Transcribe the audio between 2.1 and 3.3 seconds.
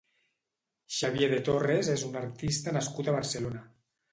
artista nascut a